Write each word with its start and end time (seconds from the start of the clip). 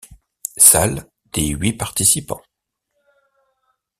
Salles 0.57 1.05
des 1.31 1.49
huit 1.49 1.73
participants. 1.73 2.41